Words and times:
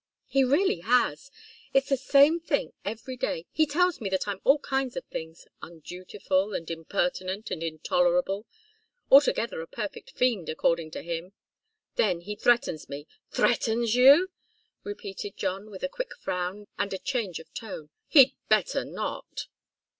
"He 0.25 0.43
really 0.43 0.79
has. 0.79 1.29
It's 1.75 1.89
the 1.89 1.95
same 1.95 2.39
thing 2.39 2.73
every 2.83 3.15
day. 3.15 3.45
He 3.51 3.67
tells 3.67 4.01
me 4.01 4.09
that 4.09 4.27
I'm 4.27 4.41
all 4.43 4.57
kinds 4.57 4.95
of 4.97 5.05
things 5.05 5.45
undutiful, 5.61 6.55
and 6.55 6.67
impertinent, 6.71 7.51
and 7.51 7.61
intolerable 7.61 8.47
altogether 9.11 9.61
a 9.61 9.67
perfect 9.67 10.09
fiend, 10.13 10.49
according 10.49 10.89
to 10.97 11.03
him. 11.03 11.33
Then 11.97 12.21
he 12.21 12.35
threatens 12.35 12.89
me" 12.89 13.05
"Threatens 13.31 13.93
you?" 13.93 14.31
repeated 14.83 15.37
John, 15.37 15.69
with 15.69 15.83
a 15.83 15.87
quick 15.87 16.15
frown 16.19 16.65
and 16.79 16.91
a 16.95 16.97
change 16.97 17.37
of 17.37 17.53
tone. 17.53 17.91
"He'd 18.07 18.33
better 18.49 18.83
not!" 18.83 19.45